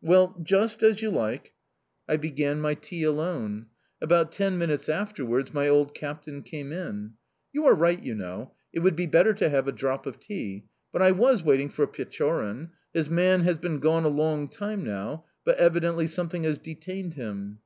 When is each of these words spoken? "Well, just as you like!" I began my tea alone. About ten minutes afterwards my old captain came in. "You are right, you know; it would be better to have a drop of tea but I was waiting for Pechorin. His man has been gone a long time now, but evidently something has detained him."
"Well, 0.00 0.40
just 0.42 0.82
as 0.82 1.02
you 1.02 1.10
like!" 1.10 1.52
I 2.08 2.16
began 2.16 2.58
my 2.58 2.72
tea 2.72 3.02
alone. 3.02 3.66
About 4.00 4.32
ten 4.32 4.56
minutes 4.56 4.88
afterwards 4.88 5.52
my 5.52 5.68
old 5.68 5.94
captain 5.94 6.42
came 6.42 6.72
in. 6.72 7.12
"You 7.52 7.66
are 7.66 7.74
right, 7.74 8.02
you 8.02 8.14
know; 8.14 8.54
it 8.72 8.78
would 8.78 8.96
be 8.96 9.04
better 9.04 9.34
to 9.34 9.50
have 9.50 9.68
a 9.68 9.72
drop 9.72 10.06
of 10.06 10.18
tea 10.18 10.64
but 10.90 11.02
I 11.02 11.10
was 11.10 11.42
waiting 11.42 11.68
for 11.68 11.86
Pechorin. 11.86 12.70
His 12.94 13.10
man 13.10 13.42
has 13.42 13.58
been 13.58 13.78
gone 13.78 14.04
a 14.06 14.08
long 14.08 14.48
time 14.48 14.82
now, 14.84 15.26
but 15.44 15.58
evidently 15.58 16.06
something 16.06 16.44
has 16.44 16.56
detained 16.56 17.12
him." 17.12 17.58